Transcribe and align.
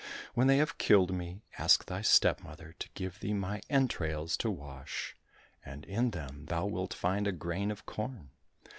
When 0.33 0.47
they 0.47 0.57
have 0.57 0.79
killed 0.79 1.13
me, 1.13 1.41
ask 1.59 1.85
thy 1.85 2.01
stepmother 2.01 2.73
to 2.79 2.89
give 2.95 3.19
thee 3.19 3.35
my 3.35 3.61
entrails 3.69 4.35
to 4.37 4.49
wash, 4.49 5.15
and 5.63 5.85
in 5.85 6.09
them 6.09 6.47
thou 6.47 6.65
wilt 6.65 6.95
find 6.95 7.27
a 7.27 7.31
grain 7.31 7.69
of 7.69 7.85
corn. 7.85 8.31